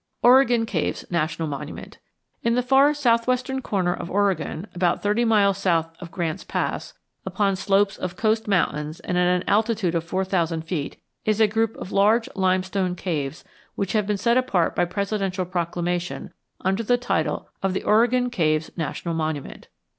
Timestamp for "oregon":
0.23-0.65, 4.09-4.65, 17.83-18.31